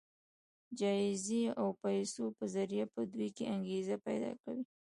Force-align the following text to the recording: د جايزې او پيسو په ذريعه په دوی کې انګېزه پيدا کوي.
د 0.03 0.03
جايزې 0.79 1.43
او 1.59 1.67
پيسو 1.83 2.23
په 2.37 2.43
ذريعه 2.53 2.85
په 2.93 3.01
دوی 3.13 3.29
کې 3.35 3.43
انګېزه 3.55 3.95
پيدا 4.05 4.31
کوي. 4.43 4.63